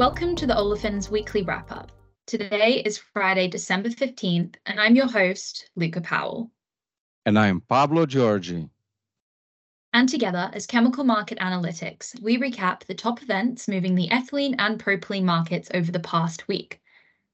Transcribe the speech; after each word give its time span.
Welcome 0.00 0.34
to 0.36 0.46
the 0.46 0.54
Olefins 0.54 1.10
Weekly 1.10 1.42
Wrap 1.42 1.70
Up. 1.70 1.92
Today 2.26 2.82
is 2.86 2.96
Friday, 2.96 3.48
December 3.48 3.90
15th, 3.90 4.54
and 4.64 4.80
I'm 4.80 4.96
your 4.96 5.06
host, 5.06 5.68
Luca 5.76 6.00
Powell. 6.00 6.50
And 7.26 7.38
I 7.38 7.48
am 7.48 7.60
Pablo 7.60 8.06
Giorgi. 8.06 8.70
And 9.92 10.08
together, 10.08 10.50
as 10.54 10.66
Chemical 10.66 11.04
Market 11.04 11.38
Analytics, 11.38 12.18
we 12.22 12.38
recap 12.38 12.86
the 12.86 12.94
top 12.94 13.22
events 13.22 13.68
moving 13.68 13.94
the 13.94 14.08
ethylene 14.08 14.54
and 14.58 14.82
propylene 14.82 15.24
markets 15.24 15.70
over 15.74 15.92
the 15.92 16.00
past 16.00 16.48
week. 16.48 16.80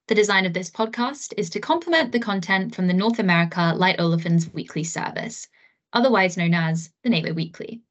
The 0.09 0.16
design 0.16 0.45
of 0.45 0.52
this 0.52 0.69
podcast 0.69 1.35
is 1.37 1.48
to 1.51 1.60
complement 1.60 2.10
the 2.10 2.19
content 2.19 2.74
from 2.74 2.88
the 2.88 2.95
North 2.95 3.21
America 3.21 3.74
Light 3.77 4.01
Olefins 4.01 4.52
Weekly 4.52 4.83
service, 4.83 5.46
otherwise 5.93 6.37
known 6.37 6.52
as 6.52 6.91
the 7.05 7.10
NALO 7.10 7.33
Weekly. 7.33 7.83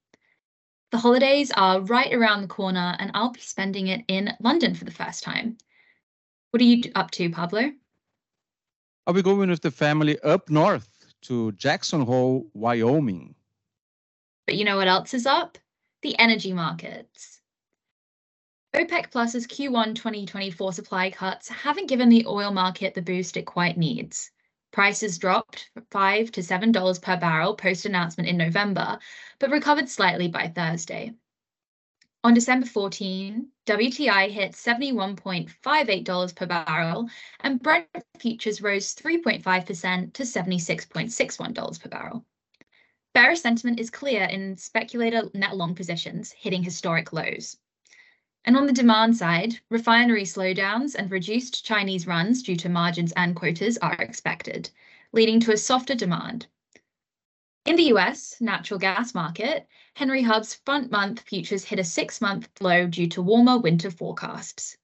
The 0.96 1.02
holidays 1.02 1.52
are 1.52 1.82
right 1.82 2.14
around 2.14 2.42
the 2.42 2.48
corner, 2.48 2.96
and 3.00 3.12
I'll 3.14 3.34
be 3.34 3.42
spending 3.42 3.88
it 3.88 4.06
in 4.08 4.32
London 4.40 4.74
for 4.74 4.86
the 4.86 4.92
first 4.92 5.26
time. 5.26 5.58
What 6.52 6.62
are 6.62 6.64
you 6.64 6.90
up 6.96 7.12
to, 7.12 7.30
Pablo? 7.30 7.74
I'll 9.06 9.14
be 9.14 9.22
going 9.22 9.50
with 9.50 9.60
the 9.60 9.72
family 9.72 10.18
up 10.22 10.50
north 10.50 10.88
to 11.24 11.52
Jackson 11.52 12.00
Hole, 12.00 12.50
Wyoming. 12.54 13.36
But 14.48 14.56
you 14.56 14.64
know 14.64 14.78
what 14.78 14.88
else 14.88 15.14
is 15.14 15.26
up? 15.26 15.58
The 16.02 16.18
energy 16.18 16.54
markets. 16.54 17.42
OPEC 18.74 19.12
Plus's 19.12 19.48
Q1 19.48 19.96
2024 19.96 20.72
supply 20.72 21.12
cuts 21.12 21.50
haven't 21.50 21.90
given 21.90 22.08
the 22.08 22.26
oil 22.26 22.54
market 22.54 22.94
the 22.94 23.02
boost 23.02 23.36
it 23.36 23.46
quite 23.46 23.76
needs. 23.76 24.32
Prices 24.76 25.18
dropped 25.18 25.70
5 25.92 26.34
to 26.34 26.42
$7 26.42 27.02
per 27.02 27.16
barrel 27.16 27.56
post 27.56 27.86
announcement 27.86 28.28
in 28.28 28.36
November, 28.36 29.00
but 29.40 29.50
recovered 29.50 29.88
slightly 29.88 30.28
by 30.28 30.50
Thursday. 30.50 31.14
On 32.26 32.34
December 32.34 32.66
14, 32.66 33.48
WTI 33.66 34.30
hit 34.30 34.52
$71.58 34.52 36.36
per 36.36 36.46
barrel, 36.46 37.10
and 37.40 37.64
Brent 37.64 37.88
futures 38.20 38.62
rose 38.62 38.94
3.5% 38.96 40.12
to 40.12 40.24
$76.61 40.24 41.80
per 41.80 41.90
barrel. 41.90 42.26
Bearish 43.14 43.40
sentiment 43.40 43.80
is 43.80 43.90
clear 43.90 44.26
in 44.26 44.58
speculator 44.58 45.30
net 45.34 45.56
long 45.56 45.74
positions, 45.74 46.34
hitting 46.34 46.64
historic 46.64 47.14
lows. 47.14 47.56
And 48.48 48.56
on 48.56 48.68
the 48.68 48.74
demand 48.74 49.18
side, 49.18 49.60
refinery 49.72 50.24
slowdowns 50.24 50.94
and 50.94 51.10
reduced 51.10 51.66
Chinese 51.66 52.06
runs 52.06 52.44
due 52.44 52.56
to 52.58 52.70
margins 52.70 53.12
and 53.14 53.36
quotas 53.36 53.80
are 53.80 53.96
expected, 53.96 54.70
leading 55.12 55.40
to 55.40 55.52
a 55.52 55.58
softer 55.58 55.96
demand. 55.96 56.46
In 57.66 57.76
the 57.76 57.92
US 57.96 58.40
natural 58.40 58.80
gas 58.80 59.16
market, 59.16 59.68
Henry 59.96 60.22
Hub's 60.22 60.54
front 60.54 60.92
month 60.92 61.22
futures 61.22 61.64
hit 61.64 61.80
a 61.80 61.84
six 61.84 62.22
month 62.22 62.48
low 62.62 62.86
due 62.86 63.08
to 63.08 63.22
warmer 63.24 63.58
winter 63.58 63.90
forecasts. 63.90 64.78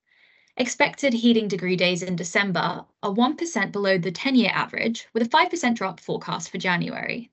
Expected 0.57 1.13
heating 1.13 1.47
degree 1.47 1.75
days 1.75 2.01
in 2.01 2.15
December 2.15 2.83
are 3.03 3.13
1% 3.13 3.71
below 3.71 3.99
the 3.99 4.11
10 4.11 4.33
year 4.33 4.49
average, 4.51 5.07
with 5.13 5.21
a 5.21 5.29
5% 5.29 5.75
drop 5.75 5.99
forecast 5.99 6.49
for 6.49 6.57
January. 6.57 7.29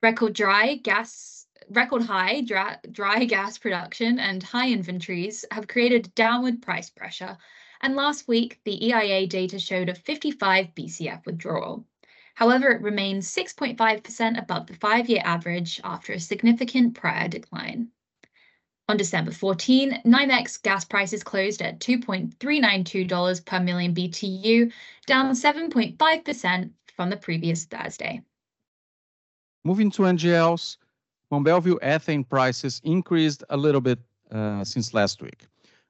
Record 0.00 0.32
dry 0.32 0.76
gas 0.76 1.37
record 1.70 2.02
high 2.02 2.40
dry, 2.42 2.76
dry 2.90 3.24
gas 3.24 3.58
production 3.58 4.18
and 4.18 4.42
high 4.42 4.70
inventories 4.70 5.44
have 5.50 5.68
created 5.68 6.14
downward 6.14 6.62
price 6.62 6.90
pressure. 6.90 7.36
And 7.80 7.94
last 7.94 8.26
week, 8.26 8.60
the 8.64 8.86
EIA 8.86 9.26
data 9.26 9.58
showed 9.58 9.88
a 9.88 9.94
55 9.94 10.74
BCF 10.74 11.24
withdrawal. 11.26 11.84
However, 12.34 12.70
it 12.70 12.82
remains 12.82 13.32
6.5% 13.34 14.38
above 14.38 14.66
the 14.66 14.74
five 14.76 15.08
year 15.08 15.22
average 15.24 15.80
after 15.84 16.12
a 16.12 16.20
significant 16.20 16.94
prior 16.94 17.28
decline. 17.28 17.88
On 18.88 18.96
December 18.96 19.32
14, 19.32 20.02
NYMEX 20.06 20.62
gas 20.62 20.84
prices 20.84 21.22
closed 21.22 21.60
at 21.60 21.78
$2.392 21.78 23.44
per 23.44 23.60
million 23.60 23.94
BTU, 23.94 24.72
down 25.04 25.34
7.5% 25.34 26.70
from 26.96 27.10
the 27.10 27.16
previous 27.16 27.66
Thursday. 27.66 28.22
Moving 29.64 29.90
to 29.90 30.02
NGLs, 30.02 30.78
Mont 31.30 31.44
Belvieu 31.44 31.78
ethane 31.80 32.26
prices 32.26 32.80
increased 32.84 33.44
a 33.50 33.56
little 33.56 33.80
bit 33.80 33.98
uh, 34.30 34.64
since 34.64 34.94
last 34.94 35.20
week, 35.22 35.46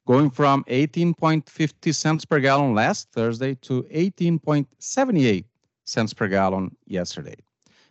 going 0.06 0.30
from 0.30 0.64
18.50 0.64 1.94
cents 1.94 2.24
per 2.24 2.40
gallon 2.40 2.74
last 2.74 3.10
Thursday 3.12 3.54
to 3.56 3.84
18.78 3.84 5.44
cents 5.84 6.12
per 6.12 6.28
gallon 6.28 6.74
yesterday. 6.86 7.36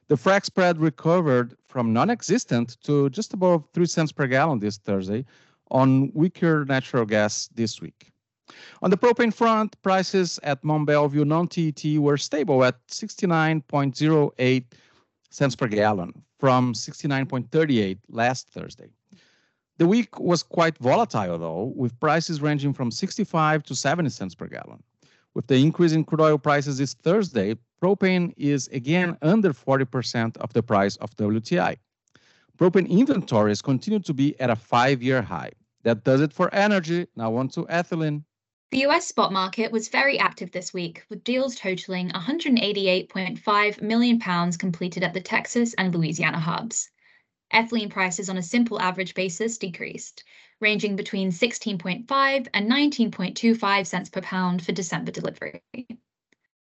The 0.07 0.15
frac 0.15 0.45
spread 0.45 0.79
recovered 0.79 1.55
from 1.67 1.93
non-existent 1.93 2.77
to 2.83 3.09
just 3.09 3.33
above 3.33 3.65
3 3.73 3.85
cents 3.85 4.11
per 4.11 4.27
gallon 4.27 4.59
this 4.59 4.77
Thursday 4.77 5.25
on 5.71 6.11
weaker 6.13 6.65
natural 6.65 7.05
gas 7.05 7.49
this 7.55 7.81
week. 7.81 8.11
On 8.81 8.89
the 8.89 8.97
propane 8.97 9.33
front, 9.33 9.81
prices 9.81 10.39
at 10.43 10.63
Mont 10.63 10.87
Belvieu 10.87 11.25
non-TET 11.25 11.99
were 11.99 12.17
stable 12.17 12.63
at 12.63 12.85
69.08 12.87 14.63
cents 15.29 15.55
per 15.55 15.67
gallon 15.67 16.13
from 16.39 16.73
69.38 16.73 17.97
last 18.09 18.49
Thursday. 18.49 18.89
The 19.77 19.87
week 19.87 20.19
was 20.19 20.41
quite 20.41 20.77
volatile, 20.79 21.37
though, 21.37 21.73
with 21.75 21.99
prices 21.99 22.41
ranging 22.41 22.73
from 22.73 22.89
65 22.89 23.63
to 23.63 23.75
70 23.75 24.09
cents 24.09 24.33
per 24.33 24.47
gallon. 24.47 24.81
With 25.35 25.45
the 25.47 25.57
increase 25.57 25.91
in 25.91 26.03
crude 26.03 26.21
oil 26.21 26.39
prices 26.39 26.79
this 26.79 26.95
Thursday, 26.95 27.55
propane 27.81 28.33
is 28.37 28.67
again 28.69 29.17
under 29.21 29.53
40% 29.53 30.35
of 30.37 30.51
the 30.53 30.63
price 30.63 30.95
of 30.95 31.15
WTI. 31.15 31.77
Propane 32.57 32.89
inventories 32.89 33.61
continue 33.61 33.99
to 33.99 34.13
be 34.13 34.39
at 34.39 34.49
a 34.49 34.55
five 34.55 35.03
year 35.03 35.21
high. 35.21 35.51
That 35.83 36.03
does 36.03 36.21
it 36.21 36.33
for 36.33 36.51
energy. 36.55 37.07
Now 37.15 37.35
on 37.35 37.49
to 37.49 37.65
ethylene. 37.65 38.23
The 38.69 38.85
US 38.85 39.07
spot 39.07 39.31
market 39.31 39.71
was 39.71 39.87
very 39.87 40.19
active 40.19 40.51
this 40.51 40.73
week, 40.73 41.05
with 41.09 41.23
deals 41.23 41.55
totaling 41.55 42.09
188.5 42.09 43.81
million 43.81 44.19
pounds 44.19 44.57
completed 44.57 45.03
at 45.03 45.13
the 45.13 45.21
Texas 45.21 45.73
and 45.75 45.95
Louisiana 45.95 46.39
hubs. 46.41 46.89
Ethylene 47.53 47.89
prices 47.89 48.29
on 48.29 48.37
a 48.37 48.43
simple 48.43 48.81
average 48.81 49.13
basis 49.13 49.57
decreased, 49.57 50.25
ranging 50.59 50.97
between 50.97 51.31
16.5 51.31 52.47
and 52.53 52.69
19.25 52.69 53.87
cents 53.87 54.09
per 54.09 54.19
pound 54.19 54.65
for 54.65 54.73
December 54.73 55.11
delivery. 55.11 55.63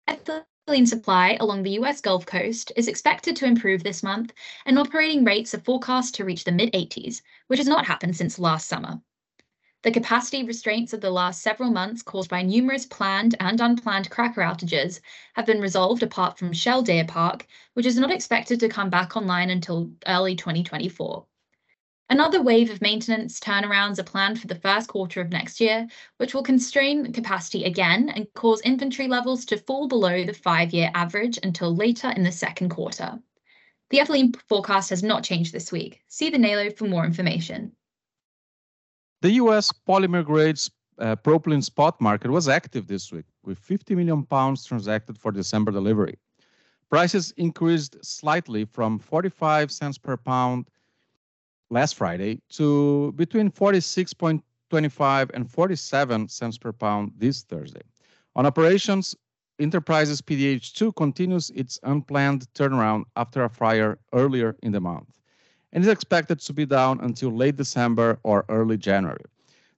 Ethylene 0.07 0.87
supply 0.87 1.37
along 1.39 1.61
the 1.61 1.77
US 1.81 2.01
Gulf 2.01 2.25
Coast 2.25 2.71
is 2.75 2.87
expected 2.87 3.35
to 3.35 3.45
improve 3.45 3.83
this 3.83 4.01
month, 4.01 4.33
and 4.65 4.79
operating 4.79 5.23
rates 5.23 5.53
are 5.53 5.59
forecast 5.59 6.15
to 6.15 6.25
reach 6.25 6.45
the 6.45 6.51
mid 6.51 6.73
80s, 6.73 7.21
which 7.45 7.59
has 7.59 7.67
not 7.67 7.85
happened 7.85 8.17
since 8.17 8.39
last 8.39 8.67
summer. 8.67 8.99
The 9.83 9.91
capacity 9.91 10.43
restraints 10.43 10.93
of 10.93 11.01
the 11.01 11.09
last 11.09 11.41
several 11.41 11.71
months 11.71 12.03
caused 12.03 12.29
by 12.29 12.43
numerous 12.43 12.85
planned 12.85 13.35
and 13.39 13.59
unplanned 13.59 14.11
cracker 14.11 14.41
outages 14.41 14.99
have 15.33 15.47
been 15.47 15.59
resolved 15.59 16.03
apart 16.03 16.37
from 16.37 16.53
Shell 16.53 16.83
Deer 16.83 17.03
Park, 17.03 17.47
which 17.73 17.87
is 17.87 17.97
not 17.97 18.11
expected 18.11 18.59
to 18.59 18.69
come 18.69 18.91
back 18.91 19.17
online 19.17 19.49
until 19.49 19.89
early 20.05 20.35
2024. 20.35 21.25
Another 22.11 22.43
wave 22.43 22.69
of 22.69 22.81
maintenance 22.81 23.39
turnarounds 23.39 23.97
are 23.97 24.03
planned 24.03 24.39
for 24.39 24.45
the 24.45 24.59
first 24.59 24.87
quarter 24.87 25.19
of 25.19 25.29
next 25.31 25.59
year, 25.59 25.87
which 26.17 26.35
will 26.35 26.43
constrain 26.43 27.11
capacity 27.11 27.63
again 27.63 28.09
and 28.09 28.31
cause 28.35 28.61
inventory 28.61 29.07
levels 29.07 29.45
to 29.45 29.57
fall 29.57 29.87
below 29.87 30.23
the 30.23 30.33
five 30.33 30.73
year 30.73 30.91
average 30.93 31.39
until 31.41 31.75
later 31.75 32.11
in 32.11 32.21
the 32.21 32.31
second 32.31 32.69
quarter. 32.69 33.19
The 33.89 33.97
ethylene 33.97 34.35
forecast 34.47 34.91
has 34.91 35.01
not 35.01 35.23
changed 35.23 35.53
this 35.53 35.71
week. 35.71 36.03
See 36.07 36.29
the 36.29 36.37
NALO 36.37 36.69
for 36.69 36.85
more 36.85 37.05
information. 37.05 37.75
The 39.21 39.33
U.S. 39.33 39.71
polymer 39.87 40.25
grades 40.25 40.71
uh, 40.97 41.15
propylene 41.15 41.63
spot 41.63 42.01
market 42.01 42.31
was 42.31 42.47
active 42.47 42.87
this 42.87 43.11
week, 43.11 43.25
with 43.43 43.59
50 43.59 43.93
million 43.93 44.25
pounds 44.25 44.65
transacted 44.65 45.15
for 45.15 45.31
December 45.31 45.71
delivery. 45.71 46.17
Prices 46.89 47.31
increased 47.37 48.03
slightly 48.03 48.65
from 48.65 48.97
45 48.97 49.71
cents 49.71 49.99
per 49.99 50.17
pound 50.17 50.65
last 51.69 51.95
Friday 51.95 52.41
to 52.49 53.11
between 53.15 53.51
46.25 53.51 55.29
and 55.35 55.49
47 55.49 56.27
cents 56.27 56.57
per 56.57 56.71
pound 56.71 57.11
this 57.15 57.43
Thursday. 57.43 57.83
On 58.35 58.47
operations, 58.47 59.15
Enterprises 59.59 60.19
PDH2 60.19 60.95
continues 60.95 61.51
its 61.51 61.79
unplanned 61.83 62.47
turnaround 62.55 63.03
after 63.15 63.43
a 63.43 63.49
fire 63.49 63.99
earlier 64.13 64.55
in 64.63 64.71
the 64.71 64.81
month 64.81 65.20
and 65.73 65.83
is 65.83 65.89
expected 65.89 66.39
to 66.39 66.53
be 66.53 66.65
down 66.65 66.99
until 67.01 67.31
late 67.31 67.55
December 67.55 68.19
or 68.23 68.45
early 68.49 68.77
January. 68.77 69.23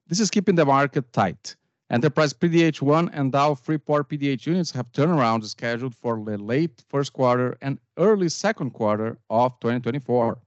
This 0.08 0.20
is 0.20 0.30
keeping 0.30 0.54
the 0.54 0.64
market 0.64 1.12
tight. 1.12 1.56
Enterprise 1.90 2.32
PDH1 2.32 3.10
and 3.12 3.30
Dow 3.30 3.54
Freeport 3.54 4.08
PDH 4.08 4.46
units 4.46 4.70
have 4.72 4.90
turnarounds 4.92 5.44
scheduled 5.44 5.94
for 5.94 6.22
the 6.24 6.38
late 6.38 6.82
first 6.88 7.12
quarter 7.12 7.56
and 7.60 7.78
early 7.98 8.28
second 8.28 8.70
quarter 8.70 9.18
of 9.30 9.52
2024. 9.60 10.38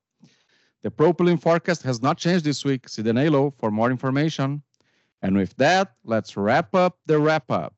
The 0.83 0.91
propylene 0.91 1.41
forecast 1.41 1.83
has 1.83 2.01
not 2.01 2.17
changed 2.17 2.45
this 2.45 2.65
week. 2.65 2.89
See 2.89 3.01
the 3.01 3.13
NALO 3.13 3.53
for 3.57 3.71
more 3.71 3.91
information. 3.91 4.61
And 5.21 5.35
with 5.35 5.55
that, 5.57 5.93
let's 6.03 6.38
wrap 6.38 6.73
up 6.75 6.97
the 7.05 7.19
wrap 7.19 7.50
up. 7.51 7.73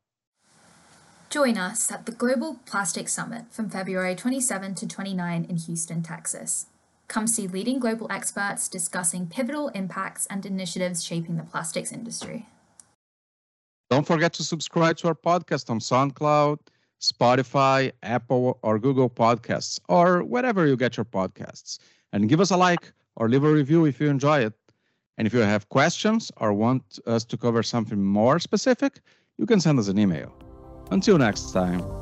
Join 1.28 1.56
us 1.56 1.90
at 1.92 2.06
the 2.06 2.12
Global 2.12 2.60
Plastic 2.66 3.08
Summit 3.08 3.44
from 3.50 3.70
February 3.70 4.16
27 4.16 4.74
to 4.74 4.86
29 4.86 5.46
in 5.48 5.56
Houston, 5.56 6.02
Texas. 6.02 6.66
Come 7.10 7.26
see 7.26 7.48
leading 7.48 7.80
global 7.80 8.06
experts 8.08 8.68
discussing 8.68 9.26
pivotal 9.26 9.66
impacts 9.70 10.28
and 10.30 10.46
initiatives 10.46 11.02
shaping 11.04 11.36
the 11.38 11.42
plastics 11.42 11.90
industry. 11.90 12.46
Don't 13.90 14.06
forget 14.06 14.32
to 14.34 14.44
subscribe 14.44 14.96
to 14.98 15.08
our 15.08 15.16
podcast 15.16 15.70
on 15.70 15.80
SoundCloud, 15.80 16.58
Spotify, 17.00 17.90
Apple, 18.04 18.60
or 18.62 18.78
Google 18.78 19.10
Podcasts, 19.10 19.80
or 19.88 20.22
wherever 20.22 20.68
you 20.68 20.76
get 20.76 20.96
your 20.96 21.04
podcasts. 21.04 21.80
And 22.12 22.28
give 22.28 22.40
us 22.40 22.52
a 22.52 22.56
like 22.56 22.92
or 23.16 23.28
leave 23.28 23.42
a 23.42 23.50
review 23.50 23.86
if 23.86 24.00
you 24.00 24.08
enjoy 24.08 24.44
it. 24.44 24.54
And 25.18 25.26
if 25.26 25.34
you 25.34 25.40
have 25.40 25.68
questions 25.68 26.30
or 26.36 26.52
want 26.52 27.00
us 27.08 27.24
to 27.24 27.36
cover 27.36 27.64
something 27.64 28.00
more 28.00 28.38
specific, 28.38 29.00
you 29.36 29.46
can 29.46 29.60
send 29.60 29.80
us 29.80 29.88
an 29.88 29.98
email. 29.98 30.32
Until 30.92 31.18
next 31.18 31.50
time. 31.50 31.99